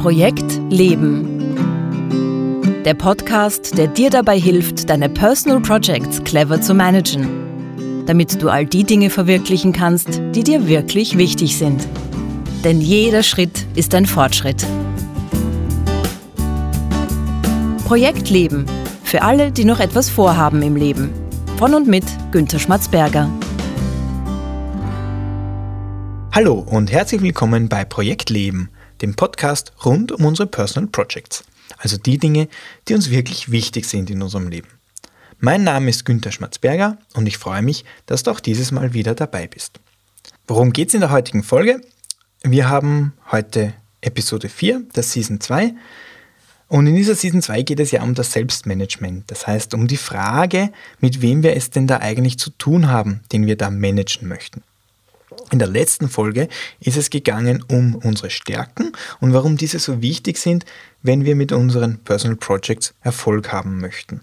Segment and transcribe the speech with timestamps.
[0.00, 1.54] Projekt Leben.
[2.86, 7.28] Der Podcast, der dir dabei hilft, deine Personal Projects clever zu managen,
[8.06, 11.86] damit du all die Dinge verwirklichen kannst, die dir wirklich wichtig sind.
[12.64, 14.66] Denn jeder Schritt ist ein Fortschritt.
[17.84, 18.64] Projekt Leben.
[19.04, 21.10] Für alle, die noch etwas vorhaben im Leben.
[21.58, 23.28] Von und mit Günter Schmatzberger.
[26.32, 28.70] Hallo und herzlich willkommen bei Projekt Leben,
[29.02, 31.44] dem Podcast rund um unsere Personal Projects,
[31.78, 32.48] also die Dinge,
[32.88, 34.68] die uns wirklich wichtig sind in unserem Leben.
[35.38, 39.14] Mein Name ist Günther Schmatzberger und ich freue mich, dass du auch dieses Mal wieder
[39.14, 39.80] dabei bist.
[40.46, 41.80] Worum geht es in der heutigen Folge?
[42.42, 45.72] Wir haben heute Episode 4 der Season 2
[46.68, 49.96] und in dieser Season 2 geht es ja um das Selbstmanagement, das heißt um die
[49.96, 50.70] Frage,
[51.00, 54.62] mit wem wir es denn da eigentlich zu tun haben, den wir da managen möchten.
[55.52, 60.38] In der letzten Folge ist es gegangen um unsere Stärken und warum diese so wichtig
[60.38, 60.64] sind,
[61.02, 64.20] wenn wir mit unseren Personal Projects Erfolg haben möchten.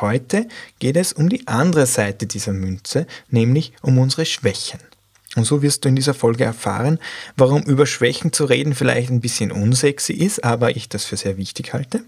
[0.00, 0.48] Heute
[0.80, 4.80] geht es um die andere Seite dieser Münze, nämlich um unsere Schwächen.
[5.36, 6.98] Und so wirst du in dieser Folge erfahren,
[7.36, 11.36] warum über Schwächen zu reden vielleicht ein bisschen unsexy ist, aber ich das für sehr
[11.36, 12.02] wichtig halte,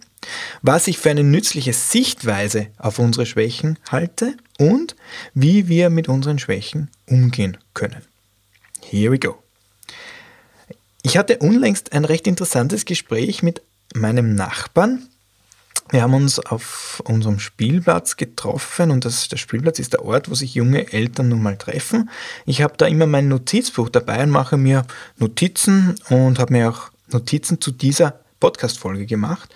[0.63, 4.97] was ich für eine nützliche Sichtweise auf unsere Schwächen halte und
[5.35, 8.03] wie wir mit unseren Schwächen umgehen können.
[8.89, 9.35] Here we go.
[11.03, 13.63] Ich hatte unlängst ein recht interessantes Gespräch mit
[13.95, 15.09] meinem Nachbarn.
[15.91, 20.35] Wir haben uns auf unserem Spielplatz getroffen und das, der Spielplatz ist der Ort, wo
[20.35, 22.11] sich junge Eltern nun mal treffen.
[22.45, 26.91] Ich habe da immer mein Notizbuch dabei und mache mir Notizen und habe mir auch
[27.09, 29.53] Notizen zu dieser Podcast-Folge gemacht.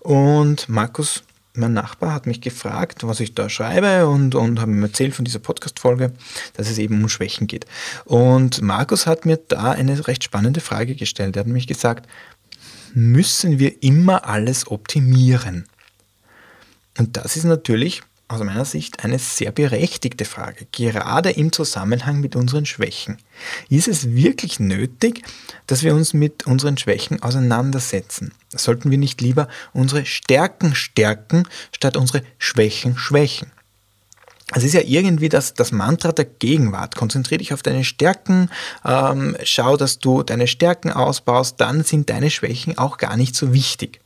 [0.00, 1.24] Und Markus
[1.58, 5.24] mein Nachbar hat mich gefragt, was ich da schreibe und, und habe ihm erzählt von
[5.24, 6.12] dieser Podcast-Folge,
[6.54, 7.66] dass es eben um Schwächen geht.
[8.04, 11.36] Und Markus hat mir da eine recht spannende Frage gestellt.
[11.36, 12.08] Er hat mich gesagt,
[12.94, 15.66] müssen wir immer alles optimieren?
[16.98, 22.36] Und das ist natürlich aus meiner Sicht eine sehr berechtigte Frage, gerade im Zusammenhang mit
[22.36, 23.16] unseren Schwächen.
[23.70, 25.22] Ist es wirklich nötig,
[25.66, 28.32] dass wir uns mit unseren Schwächen auseinandersetzen?
[28.50, 33.50] Sollten wir nicht lieber unsere Stärken stärken, statt unsere Schwächen schwächen?
[34.54, 36.96] Es ist ja irgendwie das, das Mantra der Gegenwart.
[36.96, 38.50] Konzentriere dich auf deine Stärken,
[38.84, 43.52] ähm, schau, dass du deine Stärken ausbaust, dann sind deine Schwächen auch gar nicht so
[43.52, 44.00] wichtig.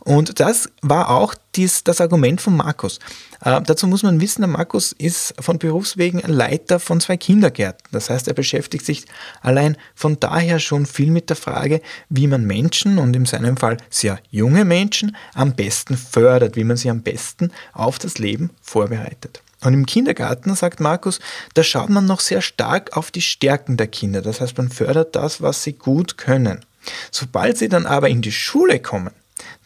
[0.00, 2.98] Und das war auch dies, das Argument von Markus.
[3.42, 7.86] Äh, dazu muss man wissen, der Markus ist von Berufswegen Leiter von zwei Kindergärten.
[7.92, 9.04] Das heißt, er beschäftigt sich
[9.40, 13.78] allein von daher schon viel mit der Frage, wie man Menschen und in seinem Fall
[13.88, 19.42] sehr junge Menschen am besten fördert, wie man sie am besten auf das Leben vorbereitet.
[19.62, 21.20] Und im Kindergarten, sagt Markus,
[21.54, 24.22] da schaut man noch sehr stark auf die Stärken der Kinder.
[24.22, 26.64] Das heißt, man fördert das, was sie gut können.
[27.10, 29.10] Sobald sie dann aber in die Schule kommen,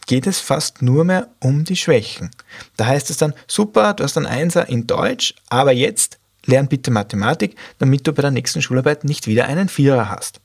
[0.05, 2.31] geht es fast nur mehr um die Schwächen.
[2.77, 6.91] Da heißt es dann, super, du hast ein Einser in Deutsch, aber jetzt lern bitte
[6.91, 10.41] Mathematik, damit du bei der nächsten Schularbeit nicht wieder einen Vierer hast.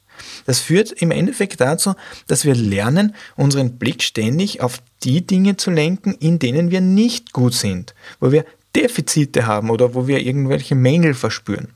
[0.46, 1.94] Das führt im Endeffekt dazu,
[2.26, 7.32] dass wir lernen, unseren Blick ständig auf die Dinge zu lenken, in denen wir nicht
[7.32, 8.44] gut sind, wo wir
[8.76, 11.68] Defizite haben oder wo wir irgendwelche Mängel verspüren.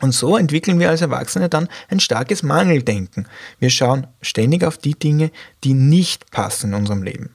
[0.00, 3.26] Und so entwickeln wir als Erwachsene dann ein starkes Mangeldenken.
[3.58, 5.30] Wir schauen ständig auf die Dinge,
[5.64, 7.34] die nicht passen in unserem Leben.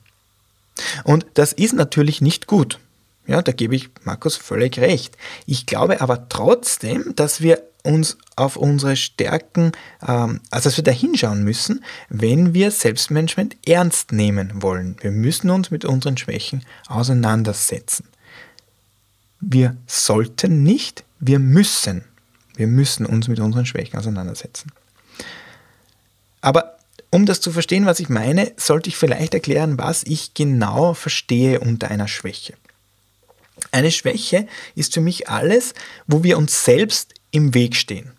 [1.03, 2.79] Und das ist natürlich nicht gut.
[3.27, 5.17] Ja, da gebe ich Markus völlig recht.
[5.45, 9.71] Ich glaube aber trotzdem, dass wir uns auf unsere Stärken,
[10.05, 14.97] ähm, also dass wir da hinschauen müssen, wenn wir Selbstmanagement ernst nehmen wollen.
[15.01, 18.07] Wir müssen uns mit unseren Schwächen auseinandersetzen.
[19.39, 22.03] Wir sollten nicht, wir müssen.
[22.55, 24.71] Wir müssen uns mit unseren Schwächen auseinandersetzen.
[26.41, 26.77] Aber
[27.11, 31.59] um das zu verstehen, was ich meine, sollte ich vielleicht erklären, was ich genau verstehe
[31.59, 32.53] unter einer Schwäche.
[33.71, 35.73] Eine Schwäche ist für mich alles,
[36.07, 38.11] wo wir uns selbst im Weg stehen.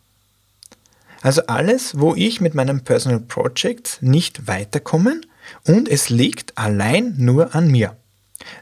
[1.23, 5.21] Also alles, wo ich mit meinem Personal Project nicht weiterkomme
[5.67, 7.97] und es liegt allein nur an mir.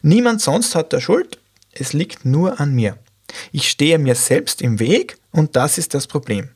[0.03, 1.39] Niemand sonst hat da Schuld,
[1.73, 2.97] es liegt nur an mir.
[3.53, 6.49] Ich stehe mir selbst im Weg und das ist das Problem.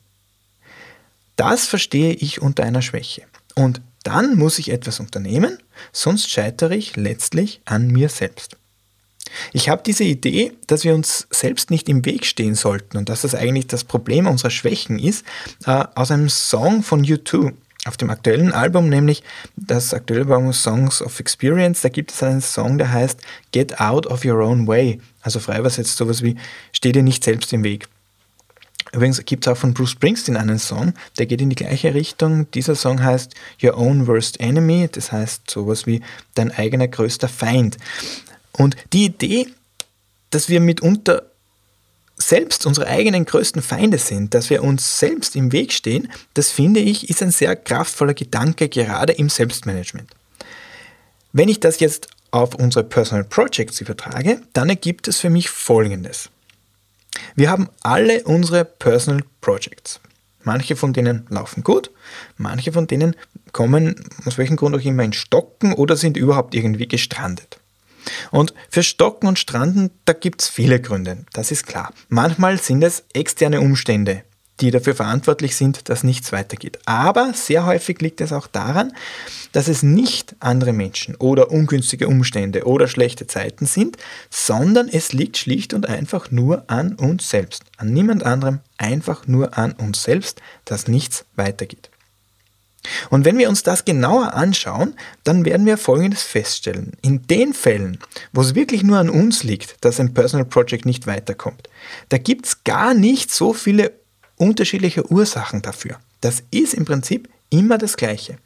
[1.34, 3.22] Das verstehe ich unter einer Schwäche.
[3.54, 5.58] Und dann muss ich etwas unternehmen,
[5.92, 8.56] sonst scheitere ich letztlich an mir selbst.
[9.52, 13.22] Ich habe diese Idee, dass wir uns selbst nicht im Weg stehen sollten und dass
[13.22, 15.26] das eigentlich das Problem unserer Schwächen ist,
[15.66, 17.52] äh, aus einem Song von U2
[17.84, 19.22] auf dem aktuellen Album, nämlich
[19.56, 23.20] das aktuelle Album Songs of Experience, da gibt es einen Song, der heißt
[23.52, 25.00] Get Out of Your Own Way.
[25.20, 26.36] Also frei übersetzt sowas wie
[26.72, 27.88] Steh dir nicht selbst im Weg.
[28.92, 32.50] Übrigens gibt es auch von Bruce Springsteen einen Song, der geht in die gleiche Richtung.
[32.52, 36.02] Dieser Song heißt Your Own Worst Enemy, das heißt sowas wie
[36.34, 37.76] dein eigener größter Feind.
[38.52, 39.48] Und die Idee,
[40.30, 41.22] dass wir mitunter
[42.16, 46.80] selbst unsere eigenen größten Feinde sind, dass wir uns selbst im Weg stehen, das finde
[46.80, 50.10] ich, ist ein sehr kraftvoller Gedanke, gerade im Selbstmanagement.
[51.32, 56.30] Wenn ich das jetzt auf unsere Personal Projects übertrage, dann ergibt es für mich Folgendes.
[57.34, 60.00] Wir haben alle unsere Personal Projects.
[60.44, 61.90] Manche von denen laufen gut,
[62.36, 63.16] manche von denen
[63.52, 67.58] kommen aus welchem Grund auch immer in Stocken oder sind überhaupt irgendwie gestrandet.
[68.30, 71.92] Und für Stocken und Stranden, da gibt es viele Gründe, das ist klar.
[72.08, 74.22] Manchmal sind es externe Umstände,
[74.60, 76.78] die dafür verantwortlich sind, dass nichts weitergeht.
[76.84, 78.92] Aber sehr häufig liegt es auch daran,
[79.52, 83.96] dass es nicht andere Menschen oder ungünstige Umstände oder schlechte Zeiten sind,
[84.30, 89.56] sondern es liegt schlicht und einfach nur an uns selbst, an niemand anderem, einfach nur
[89.56, 91.90] an uns selbst, dass nichts weitergeht.
[93.10, 94.94] Und wenn wir uns das genauer anschauen,
[95.24, 96.92] dann werden wir Folgendes feststellen.
[97.02, 97.98] In den Fällen,
[98.32, 101.68] wo es wirklich nur an uns liegt, dass ein Personal Project nicht weiterkommt,
[102.08, 103.92] da gibt es gar nicht so viele
[104.38, 105.98] unterschiedliche Ursachen dafür.
[106.20, 108.38] Das ist im Prinzip immer das Gleiche.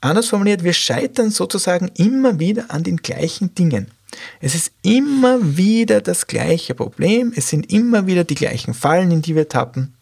[0.00, 3.90] Anders formuliert, wir scheitern sozusagen immer wieder an den gleichen Dingen.
[4.40, 9.22] Es ist immer wieder das gleiche Problem, es sind immer wieder die gleichen Fallen, in
[9.22, 9.94] die wir tappen.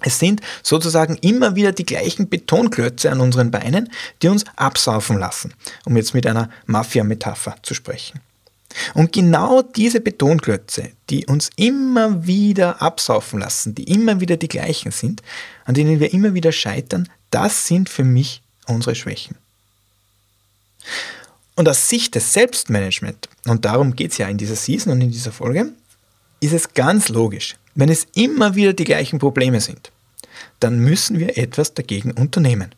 [0.00, 3.90] Es sind sozusagen immer wieder die gleichen Betonklötze an unseren Beinen,
[4.22, 5.54] die uns absaufen lassen,
[5.84, 8.20] um jetzt mit einer Mafia-Metapher zu sprechen.
[8.94, 14.92] Und genau diese Betonklötze, die uns immer wieder absaufen lassen, die immer wieder die gleichen
[14.92, 15.22] sind,
[15.64, 19.36] an denen wir immer wieder scheitern, das sind für mich unsere Schwächen.
[21.54, 25.10] Und aus Sicht des Selbstmanagement, und darum geht es ja in dieser Season und in
[25.10, 25.72] dieser Folge,
[26.40, 29.92] ist es ganz logisch, wenn es immer wieder die gleichen Probleme sind,
[30.60, 32.74] dann müssen wir etwas dagegen unternehmen.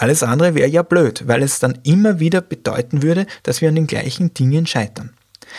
[0.00, 3.74] Alles andere wäre ja blöd, weil es dann immer wieder bedeuten würde, dass wir an
[3.74, 5.10] den gleichen Dingen scheitern.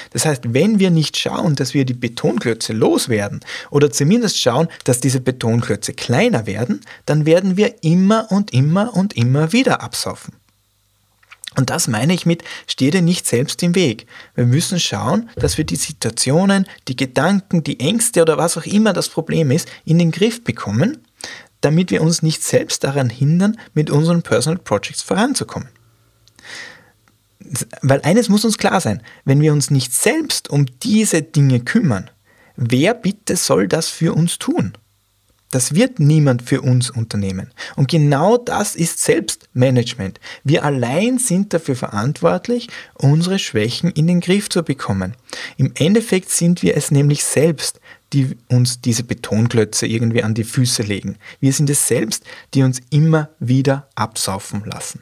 [0.09, 4.99] Das heißt, wenn wir nicht schauen, dass wir die Betonklötze loswerden oder zumindest schauen, dass
[4.99, 10.33] diese Betonklötze kleiner werden, dann werden wir immer und immer und immer wieder absaufen.
[11.55, 14.07] Und das meine ich mit, steh dir nicht selbst im Weg.
[14.33, 18.93] Wir müssen schauen, dass wir die Situationen, die Gedanken, die Ängste oder was auch immer
[18.93, 20.97] das Problem ist, in den Griff bekommen,
[21.61, 25.69] damit wir uns nicht selbst daran hindern, mit unseren Personal Projects voranzukommen.
[27.81, 32.09] Weil eines muss uns klar sein, wenn wir uns nicht selbst um diese Dinge kümmern,
[32.55, 34.73] wer bitte soll das für uns tun?
[35.51, 37.51] Das wird niemand für uns unternehmen.
[37.75, 40.19] Und genau das ist Selbstmanagement.
[40.45, 45.15] Wir allein sind dafür verantwortlich, unsere Schwächen in den Griff zu bekommen.
[45.57, 47.81] Im Endeffekt sind wir es nämlich selbst,
[48.13, 51.17] die uns diese Betonklötze irgendwie an die Füße legen.
[51.39, 52.23] Wir sind es selbst,
[52.53, 55.01] die uns immer wieder absaufen lassen.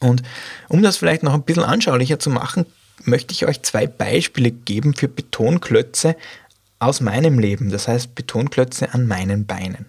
[0.00, 0.22] Und
[0.68, 2.66] um das vielleicht noch ein bisschen anschaulicher zu machen,
[3.04, 6.16] möchte ich euch zwei Beispiele geben für Betonklötze
[6.78, 9.86] aus meinem Leben, das heißt Betonklötze an meinen Beinen.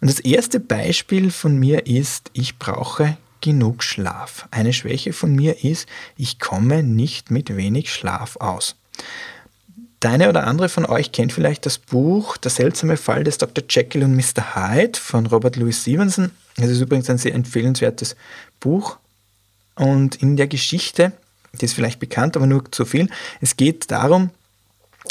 [0.00, 4.46] Und das erste Beispiel von mir ist, ich brauche genug Schlaf.
[4.50, 8.76] Eine Schwäche von mir ist, ich komme nicht mit wenig Schlaf aus.
[10.00, 13.64] Deine oder andere von euch kennt vielleicht das Buch Der seltsame Fall des Dr.
[13.68, 14.54] Jekyll und Mr.
[14.54, 16.30] Hyde von Robert Louis Stevenson.
[16.56, 18.14] Es ist übrigens ein sehr empfehlenswertes
[18.60, 18.98] Buch.
[19.74, 21.12] Und in der Geschichte,
[21.60, 23.08] die ist vielleicht bekannt, aber nur zu viel,
[23.40, 24.30] es geht darum,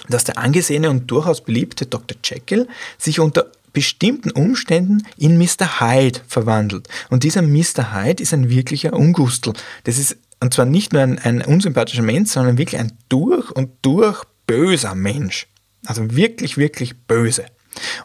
[0.10, 2.18] dass der angesehene und durchaus beliebte Dr.
[2.24, 5.82] Jekyll sich unter bestimmten Umständen in Mr.
[5.82, 6.88] Hyde verwandelt.
[7.10, 7.94] Und dieser Mr.
[7.94, 9.54] Hyde ist ein wirklicher Ungustel.
[9.84, 13.72] Das ist und zwar nicht nur ein, ein unsympathischer Mensch, sondern wirklich ein durch und
[13.82, 15.48] durch böser Mensch.
[15.86, 17.46] Also wirklich, wirklich böse.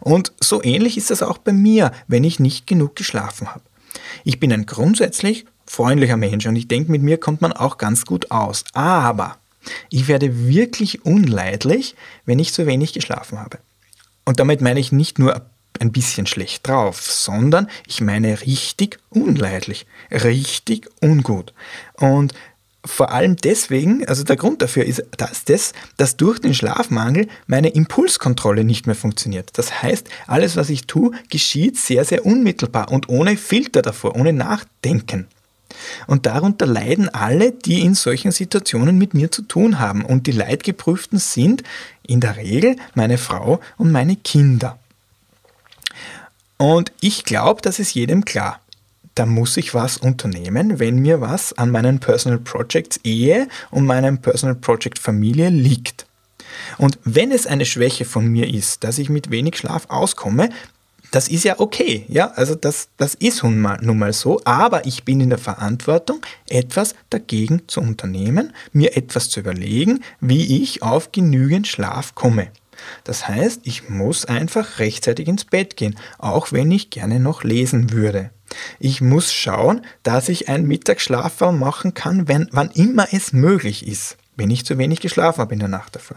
[0.01, 3.63] Und so ähnlich ist das auch bei mir, wenn ich nicht genug geschlafen habe.
[4.25, 8.05] Ich bin ein grundsätzlich freundlicher Mensch und ich denke, mit mir kommt man auch ganz
[8.05, 8.65] gut aus.
[8.75, 9.39] Aber
[9.91, 11.95] ich werde wirklich unleidlich,
[12.27, 13.59] wenn ich zu wenig geschlafen habe.
[14.25, 15.43] Und damit meine ich nicht nur
[15.81, 21.55] ein bisschen schlecht drauf, sondern ich meine richtig unleidlich, richtig ungut.
[21.95, 22.35] Und
[22.85, 27.69] vor allem deswegen, also der Grund dafür ist dass das, dass durch den Schlafmangel meine
[27.69, 29.51] Impulskontrolle nicht mehr funktioniert.
[29.55, 34.33] Das heißt, alles, was ich tue, geschieht sehr, sehr unmittelbar und ohne Filter davor, ohne
[34.33, 35.27] Nachdenken.
[36.07, 40.05] Und darunter leiden alle, die in solchen Situationen mit mir zu tun haben.
[40.05, 41.63] Und die Leidgeprüften sind
[42.07, 44.79] in der Regel meine Frau und meine Kinder.
[46.59, 48.62] Und ich glaube, das ist jedem klar.
[49.15, 54.19] Da muss ich was unternehmen, wenn mir was an meinen Personal Projects Ehe und meinem
[54.19, 56.07] Personal Project Familie liegt.
[56.79, 60.49] Und wenn es eine Schwäche von mir ist, dass ich mit wenig Schlaf auskomme,
[61.11, 64.87] das ist ja okay, ja, also das, das ist nun mal, nun mal so, aber
[64.87, 70.83] ich bin in der Verantwortung, etwas dagegen zu unternehmen, mir etwas zu überlegen, wie ich
[70.83, 72.49] auf genügend Schlaf komme.
[73.05, 77.93] Das heißt, ich muss einfach rechtzeitig ins Bett gehen, auch wenn ich gerne noch lesen
[77.93, 78.31] würde.
[78.79, 84.17] Ich muss schauen, dass ich einen Mittagsschlaf machen kann, wenn, wann immer es möglich ist
[84.35, 86.17] wenn ich zu wenig geschlafen habe in der Nacht davor.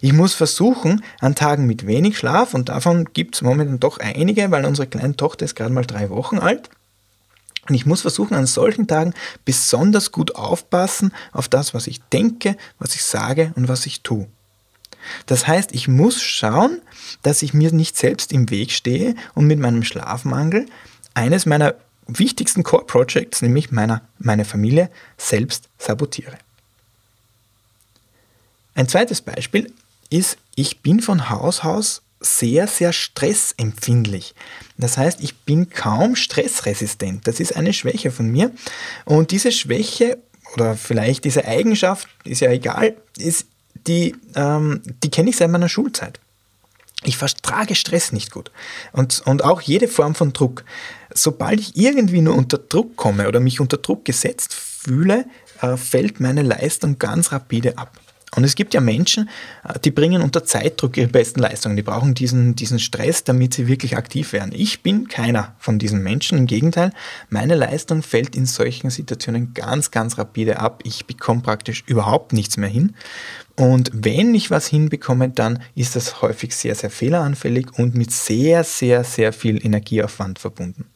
[0.00, 4.50] Ich muss versuchen, an Tagen mit wenig Schlaf, und davon gibt es momentan doch einige,
[4.50, 6.68] weil unsere kleine Tochter ist gerade mal drei Wochen alt,
[7.68, 9.12] und ich muss versuchen, an solchen Tagen
[9.44, 14.28] besonders gut aufpassen auf das, was ich denke, was ich sage und was ich tue.
[15.26, 16.80] Das heißt, ich muss schauen,
[17.22, 20.66] dass ich mir nicht selbst im Weg stehe und mit meinem Schlafmangel
[21.16, 21.74] eines meiner
[22.06, 26.38] wichtigsten Core Projects, nämlich meiner, meine Familie, selbst sabotiere.
[28.74, 29.72] Ein zweites Beispiel
[30.10, 34.34] ist, ich bin von Haus aus sehr, sehr stressempfindlich.
[34.76, 37.26] Das heißt, ich bin kaum stressresistent.
[37.26, 38.52] Das ist eine Schwäche von mir.
[39.04, 40.18] Und diese Schwäche
[40.54, 43.46] oder vielleicht diese Eigenschaft, ist ja egal, ist
[43.86, 46.20] die, ähm, die kenne ich seit meiner Schulzeit.
[47.04, 48.50] Ich vertrage Stress nicht gut.
[48.92, 50.64] Und, und auch jede Form von Druck.
[51.14, 55.26] Sobald ich irgendwie nur unter Druck komme oder mich unter Druck gesetzt fühle,
[55.60, 58.00] äh, fällt meine Leistung ganz rapide ab.
[58.34, 59.28] Und es gibt ja Menschen,
[59.64, 61.76] äh, die bringen unter Zeitdruck ihre besten Leistungen.
[61.76, 64.52] Die brauchen diesen, diesen Stress, damit sie wirklich aktiv werden.
[64.54, 66.38] Ich bin keiner von diesen Menschen.
[66.38, 66.90] Im Gegenteil,
[67.28, 70.82] meine Leistung fällt in solchen Situationen ganz, ganz rapide ab.
[70.84, 72.94] Ich bekomme praktisch überhaupt nichts mehr hin.
[73.54, 78.64] Und wenn ich was hinbekomme, dann ist das häufig sehr, sehr fehleranfällig und mit sehr,
[78.64, 80.86] sehr, sehr viel Energieaufwand verbunden.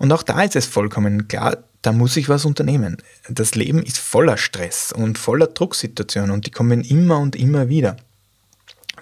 [0.00, 2.96] Und auch da ist es vollkommen klar, da muss ich was unternehmen.
[3.28, 7.96] Das Leben ist voller Stress und voller Drucksituationen und die kommen immer und immer wieder.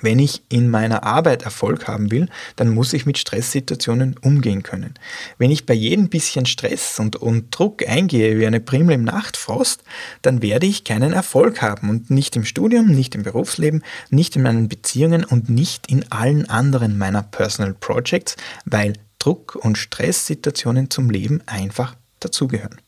[0.00, 4.94] Wenn ich in meiner Arbeit Erfolg haben will, dann muss ich mit Stresssituationen umgehen können.
[5.38, 9.82] Wenn ich bei jedem bisschen Stress und, und Druck eingehe wie eine Primel im Nachtfrost,
[10.22, 14.42] dann werde ich keinen Erfolg haben und nicht im Studium, nicht im Berufsleben, nicht in
[14.42, 21.10] meinen Beziehungen und nicht in allen anderen meiner Personal Projects, weil Druck und Stresssituationen zum
[21.10, 22.80] Leben einfach dazugehören.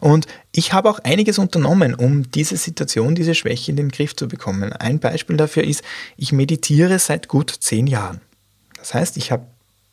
[0.00, 4.28] Und ich habe auch einiges unternommen, um diese Situation, diese Schwäche in den Griff zu
[4.28, 4.72] bekommen.
[4.72, 5.82] Ein Beispiel dafür ist,
[6.16, 8.20] ich meditiere seit gut zehn Jahren.
[8.78, 9.46] Das heißt, ich habe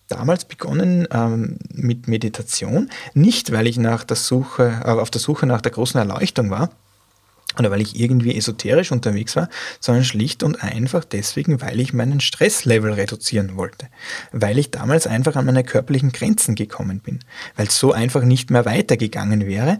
[0.07, 5.47] damals begonnen ähm, mit Meditation, nicht weil ich nach der Suche, äh, auf der Suche
[5.47, 6.69] nach der großen Erleuchtung war,
[7.57, 12.19] oder weil ich irgendwie esoterisch unterwegs war, sondern schlicht und einfach deswegen, weil ich meinen
[12.19, 13.87] Stresslevel reduzieren wollte.
[14.31, 17.19] Weil ich damals einfach an meine körperlichen Grenzen gekommen bin.
[17.55, 19.79] Weil es so einfach nicht mehr weitergegangen wäre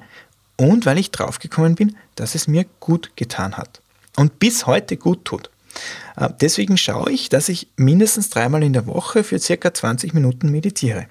[0.56, 3.82] und weil ich draufgekommen bin, dass es mir gut getan hat.
[4.15, 5.50] Und bis heute gut tut.
[6.15, 10.50] Äh, deswegen schaue ich, dass ich mindestens dreimal in der Woche für circa 20 Minuten
[10.51, 11.08] meditiere.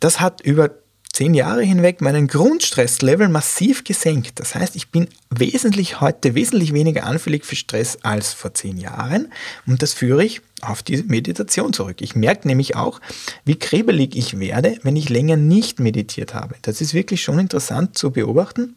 [0.00, 0.70] Das hat über
[1.12, 4.40] zehn Jahre hinweg meinen Grundstresslevel massiv gesenkt.
[4.40, 9.30] Das heißt, ich bin wesentlich heute wesentlich weniger anfällig für Stress als vor zehn Jahren
[9.66, 11.96] und das führe ich auf diese Meditation zurück.
[12.00, 13.00] Ich merke nämlich auch,
[13.44, 16.54] wie kribbelig ich werde, wenn ich länger nicht meditiert habe.
[16.62, 18.74] Das ist wirklich schon interessant zu beobachten.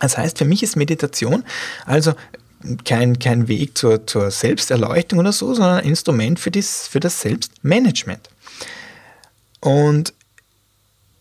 [0.00, 1.44] Das heißt, für mich ist Meditation
[1.84, 2.14] also
[2.84, 7.20] kein, kein Weg zur, zur Selbsterleuchtung oder so, sondern ein Instrument für das, für das
[7.20, 8.30] Selbstmanagement.
[9.60, 10.14] Und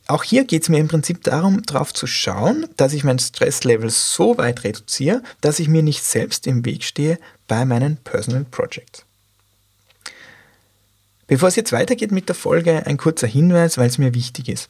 [0.10, 3.92] auch hier geht es mir im Prinzip darum, darauf zu schauen, dass ich mein Stresslevel
[3.92, 9.06] so weit reduziere, dass ich mir nicht selbst im Weg stehe bei meinen Personal Projects.
[11.28, 14.70] Bevor es jetzt weitergeht mit der Folge, ein kurzer Hinweis, weil es mir wichtig ist.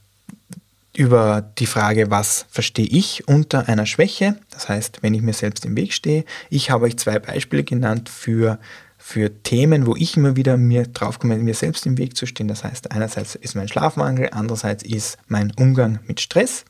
[0.97, 5.65] über die Frage, was verstehe ich unter einer Schwäche, das heißt, wenn ich mir selbst
[5.65, 6.25] im Weg stehe.
[6.51, 8.59] Ich habe euch zwei Beispiele genannt für,
[8.99, 12.49] für Themen, wo ich immer wieder mir draufkomme, mir selbst im Weg zu stehen.
[12.49, 16.65] Das heißt, einerseits ist mein Schlafmangel, andererseits ist mein Umgang mit Stress.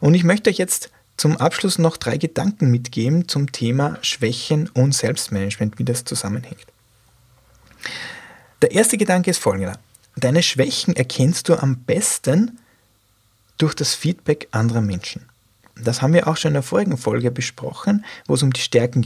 [0.00, 4.94] Und ich möchte euch jetzt zum Abschluss noch drei Gedanken mitgeben zum Thema Schwächen und
[4.94, 6.66] Selbstmanagement, wie das zusammenhängt.
[8.62, 9.78] Der erste Gedanke ist folgender.
[10.16, 12.58] Deine Schwächen erkennst du am besten,
[13.58, 15.26] durch das Feedback anderer Menschen.
[15.80, 19.04] Das haben wir auch schon in der vorigen Folge besprochen, wo es um die Stärken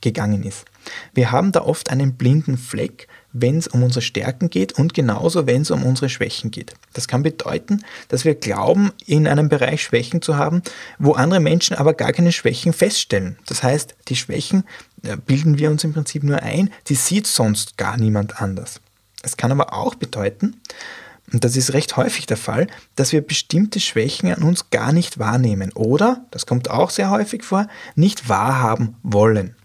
[0.00, 0.64] gegangen ist.
[1.12, 5.46] Wir haben da oft einen blinden Fleck, wenn es um unsere Stärken geht und genauso,
[5.46, 6.72] wenn es um unsere Schwächen geht.
[6.94, 10.62] Das kann bedeuten, dass wir glauben, in einem Bereich Schwächen zu haben,
[10.98, 13.36] wo andere Menschen aber gar keine Schwächen feststellen.
[13.46, 14.64] Das heißt, die Schwächen
[15.02, 18.80] äh, bilden wir uns im Prinzip nur ein, die sieht sonst gar niemand anders.
[19.22, 20.60] Es kann aber auch bedeuten,
[21.32, 25.18] und das ist recht häufig der Fall, dass wir bestimmte Schwächen an uns gar nicht
[25.18, 29.56] wahrnehmen oder, das kommt auch sehr häufig vor, nicht wahrhaben wollen.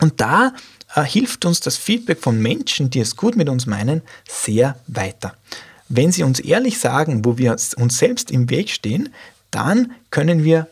[0.00, 0.52] Und da
[0.94, 5.34] äh, hilft uns das Feedback von Menschen, die es gut mit uns meinen, sehr weiter.
[5.88, 9.10] Wenn sie uns ehrlich sagen, wo wir uns selbst im Weg stehen,
[9.50, 10.68] dann können wir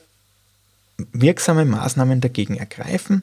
[1.13, 3.23] wirksame Maßnahmen dagegen ergreifen,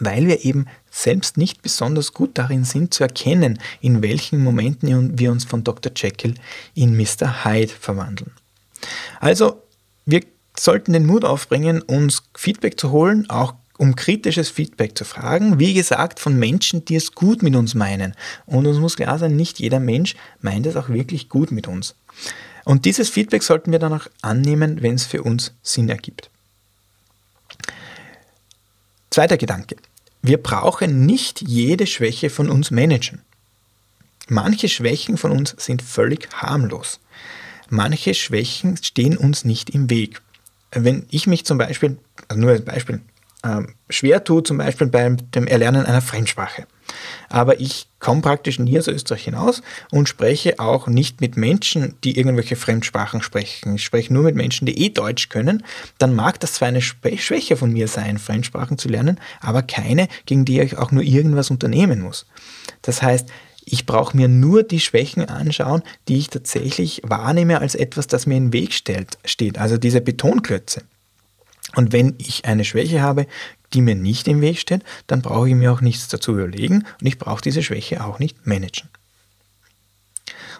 [0.00, 5.30] weil wir eben selbst nicht besonders gut darin sind zu erkennen, in welchen Momenten wir
[5.30, 5.92] uns von Dr.
[5.94, 6.34] Jekyll
[6.74, 7.44] in Mr.
[7.44, 8.32] Hyde verwandeln.
[9.20, 9.62] Also,
[10.06, 10.22] wir
[10.58, 15.58] sollten den Mut aufbringen, uns Feedback zu holen, auch um kritisches Feedback zu fragen.
[15.58, 18.14] Wie gesagt, von Menschen, die es gut mit uns meinen.
[18.44, 21.94] Und uns muss klar sein, nicht jeder Mensch meint es auch wirklich gut mit uns.
[22.64, 26.28] Und dieses Feedback sollten wir dann auch annehmen, wenn es für uns Sinn ergibt.
[29.10, 29.76] Zweiter Gedanke.
[30.22, 33.22] Wir brauchen nicht jede Schwäche von uns managen.
[34.28, 37.00] Manche Schwächen von uns sind völlig harmlos.
[37.70, 40.20] Manche Schwächen stehen uns nicht im Weg.
[40.70, 41.98] Wenn ich mich zum Beispiel,
[42.28, 43.00] also nur als Beispiel,
[43.44, 46.66] ähm, schwer tue, zum Beispiel beim dem Erlernen einer Fremdsprache.
[47.28, 52.16] Aber ich komme praktisch nie aus Österreich hinaus und spreche auch nicht mit Menschen, die
[52.16, 53.74] irgendwelche Fremdsprachen sprechen.
[53.74, 55.64] Ich spreche nur mit Menschen, die eh Deutsch können.
[55.98, 60.44] Dann mag das zwar eine Schwäche von mir sein, Fremdsprachen zu lernen, aber keine, gegen
[60.44, 62.26] die ich auch nur irgendwas unternehmen muss.
[62.82, 63.28] Das heißt,
[63.70, 68.38] ich brauche mir nur die Schwächen anschauen, die ich tatsächlich wahrnehme als etwas, das mir
[68.38, 70.82] im Weg stellt, steht, also diese Betonklötze.
[71.74, 73.26] Und wenn ich eine Schwäche habe,
[73.72, 77.06] die mir nicht im Weg steht, dann brauche ich mir auch nichts dazu überlegen und
[77.06, 78.88] ich brauche diese Schwäche auch nicht managen.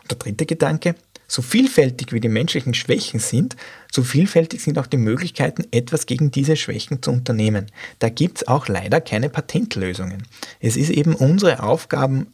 [0.02, 0.94] Und der dritte Gedanke,
[1.26, 3.56] so vielfältig wie die menschlichen Schwächen sind,
[3.92, 7.66] so vielfältig sind auch die Möglichkeiten, etwas gegen diese Schwächen zu unternehmen.
[7.98, 10.26] Da gibt es auch leider keine Patentlösungen.
[10.60, 12.32] Es ist eben unsere Aufgaben,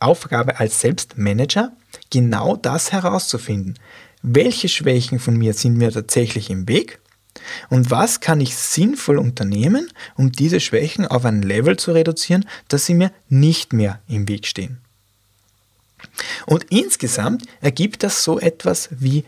[0.00, 1.72] Aufgabe als Selbstmanager,
[2.10, 3.78] genau das herauszufinden.
[4.22, 6.99] Welche Schwächen von mir sind mir tatsächlich im Weg
[7.68, 12.86] und was kann ich sinnvoll unternehmen, um diese Schwächen auf ein Level zu reduzieren, dass
[12.86, 14.78] sie mir nicht mehr im Weg stehen?
[16.46, 19.24] Und insgesamt ergibt das so etwas wie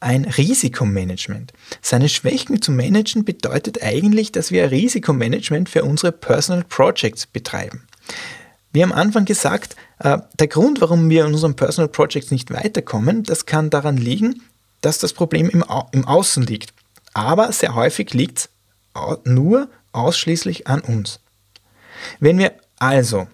[0.00, 1.52] ein Risikomanagement.
[1.80, 7.86] Seine Schwächen zu managen bedeutet eigentlich, dass wir Risikomanagement für unsere Personal Projects betreiben.
[8.74, 13.22] Haben am Anfang gesagt, äh, der Grund, warum wir in unseren Personal Projects nicht weiterkommen,
[13.22, 14.42] das kann daran liegen,
[14.80, 16.74] dass das Problem im Außen liegt
[17.14, 18.50] aber sehr häufig liegt es
[19.24, 21.20] nur ausschließlich an uns.
[22.20, 23.28] Wenn wir also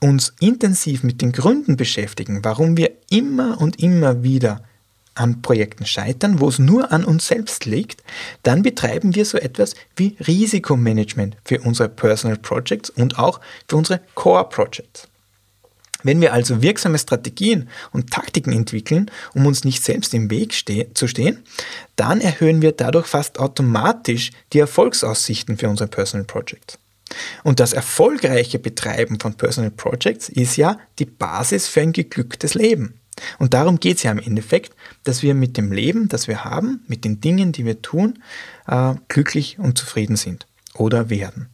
[0.00, 4.62] uns intensiv mit den Gründen beschäftigen, warum wir immer und immer wieder
[5.14, 8.02] an Projekten scheitern, wo es nur an uns selbst liegt,
[8.42, 14.00] dann betreiben wir so etwas wie Risikomanagement für unsere Personal Projects und auch für unsere
[14.14, 15.08] Core Projects.
[16.04, 20.92] Wenn wir also wirksame Strategien und Taktiken entwickeln, um uns nicht selbst im Weg ste
[20.94, 21.42] zu stehen,
[21.96, 26.78] dann erhöhen wir dadurch fast automatisch die Erfolgsaussichten für unsere Personal Projects.
[27.42, 33.00] Und das erfolgreiche Betreiben von Personal Projects ist ja die Basis für ein geglücktes Leben.
[33.38, 36.82] Und darum geht es ja im Endeffekt, dass wir mit dem Leben, das wir haben,
[36.88, 38.18] mit den Dingen, die wir tun,
[38.66, 41.48] äh, glücklich und zufrieden sind oder werden.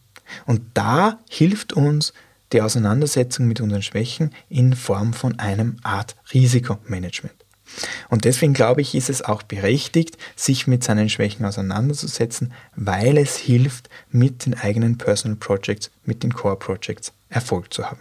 [0.45, 2.13] Und da hilft uns
[2.53, 7.35] die Auseinandersetzung mit unseren Schwächen in Form von einem Art Risikomanagement.
[8.09, 13.37] Und deswegen glaube ich, ist es auch berechtigt, sich mit seinen Schwächen auseinanderzusetzen, weil es
[13.37, 17.99] hilft, mit den eigenen Personal Projects, mit den Core Projects Erfolg zu haben.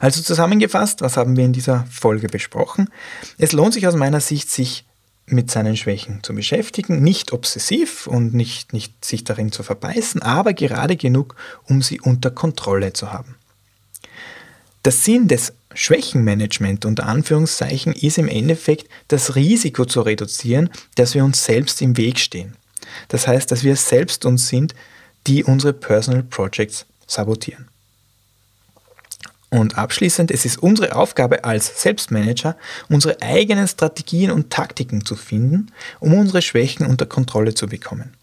[0.00, 2.90] Also zusammengefasst, was haben wir in dieser Folge besprochen?
[3.38, 4.84] Es lohnt sich aus meiner Sicht, sich
[5.32, 10.52] mit seinen Schwächen zu beschäftigen, nicht obsessiv und nicht, nicht sich darin zu verbeißen, aber
[10.52, 13.36] gerade genug, um sie unter Kontrolle zu haben.
[14.84, 21.24] Der Sinn des Schwächenmanagement unter Anführungszeichen ist im Endeffekt das Risiko zu reduzieren, dass wir
[21.24, 22.56] uns selbst im Weg stehen.
[23.08, 24.74] Das heißt, dass wir selbst uns sind,
[25.26, 27.69] die unsere Personal Projects sabotieren.
[29.50, 32.56] Und abschließend, es ist unsere Aufgabe als Selbstmanager,
[32.88, 38.14] unsere eigenen Strategien und Taktiken zu finden, um unsere Schwächen unter Kontrolle zu bekommen.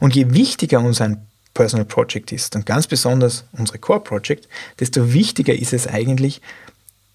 [0.00, 5.12] Und je wichtiger uns ein Personal Project ist und ganz besonders unsere Core Project, desto
[5.12, 6.40] wichtiger ist es eigentlich,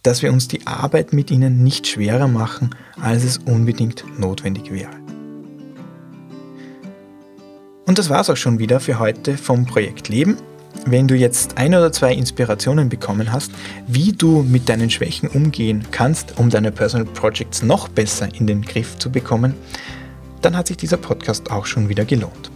[0.04, 4.94] dass wir uns die Arbeit mit ihnen nicht schwerer machen, als es unbedingt notwendig wäre.
[7.88, 10.38] Und das war es auch schon wieder für heute vom Projekt Leben.
[10.88, 13.52] Wenn du jetzt ein oder zwei Inspirationen bekommen hast,
[13.88, 18.62] wie du mit deinen Schwächen umgehen kannst, um deine Personal Projects noch besser in den
[18.62, 19.56] Griff zu bekommen,
[20.44, 22.52] dann hat sich dieser Podcast auch schon wieder gelohnt.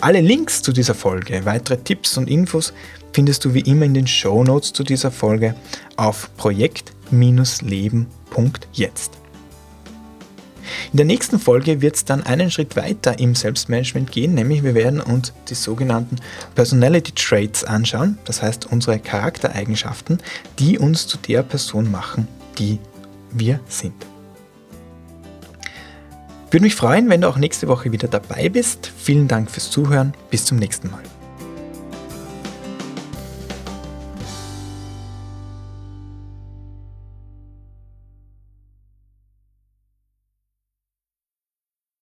[0.00, 2.72] Alle Links zu dieser Folge, weitere Tipps und Infos
[3.12, 5.56] findest du wie immer in den Show Notes zu dieser Folge
[5.96, 9.21] auf projekt-leben.jetzt.
[10.92, 14.74] In der nächsten Folge wird es dann einen Schritt weiter im Selbstmanagement gehen, nämlich wir
[14.74, 16.16] werden uns die sogenannten
[16.54, 20.18] Personality Traits anschauen, das heißt unsere Charaktereigenschaften,
[20.58, 22.78] die uns zu der Person machen, die
[23.30, 23.94] wir sind.
[26.50, 28.92] Würde mich freuen, wenn du auch nächste Woche wieder dabei bist.
[28.98, 30.12] Vielen Dank fürs Zuhören.
[30.28, 31.00] Bis zum nächsten Mal.